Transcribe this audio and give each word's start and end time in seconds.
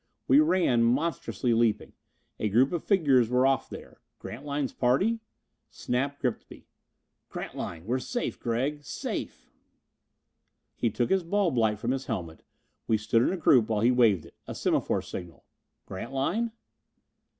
We 0.27 0.39
ran, 0.39 0.81
monstrously 0.81 1.53
leaping. 1.53 1.93
A 2.39 2.49
group 2.49 2.71
of 2.71 2.83
figures 2.83 3.29
were 3.29 3.45
off 3.45 3.69
there. 3.69 4.01
Grantline's 4.17 4.73
party? 4.73 5.19
Snap 5.69 6.19
gripped 6.19 6.49
me. 6.49 6.65
"Grantline! 7.29 7.85
We're 7.85 7.99
safe, 7.99 8.39
Gregg! 8.39 8.83
Safe!" 8.83 9.51
He 10.73 10.89
took 10.89 11.11
his 11.11 11.21
bulb 11.21 11.55
light 11.55 11.77
from 11.77 11.91
his 11.91 12.07
helmet: 12.07 12.41
we 12.87 12.97
stood 12.97 13.21
in 13.21 13.31
a 13.31 13.37
group 13.37 13.69
while 13.69 13.81
he 13.81 13.91
waved 13.91 14.25
it. 14.25 14.33
A 14.47 14.55
semaphore 14.55 15.03
signal. 15.03 15.45
"_Grantline? 15.87 16.49